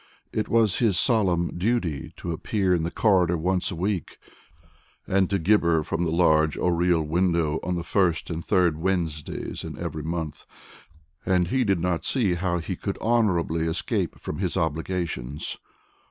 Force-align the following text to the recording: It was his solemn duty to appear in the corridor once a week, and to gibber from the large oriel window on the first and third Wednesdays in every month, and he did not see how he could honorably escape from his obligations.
It 0.33 0.49
was 0.49 0.79
his 0.79 0.97
solemn 0.97 1.59
duty 1.59 2.11
to 2.17 2.31
appear 2.31 2.73
in 2.73 2.81
the 2.81 2.89
corridor 2.89 3.37
once 3.37 3.69
a 3.69 3.75
week, 3.75 4.17
and 5.05 5.29
to 5.29 5.37
gibber 5.37 5.83
from 5.83 6.05
the 6.05 6.11
large 6.11 6.57
oriel 6.57 7.03
window 7.03 7.59
on 7.61 7.75
the 7.75 7.83
first 7.83 8.31
and 8.31 8.43
third 8.43 8.79
Wednesdays 8.79 9.63
in 9.63 9.77
every 9.77 10.01
month, 10.01 10.47
and 11.23 11.49
he 11.49 11.63
did 11.63 11.79
not 11.79 12.03
see 12.03 12.33
how 12.33 12.57
he 12.57 12.75
could 12.75 12.97
honorably 12.99 13.67
escape 13.67 14.17
from 14.17 14.39
his 14.39 14.57
obligations. 14.57 15.59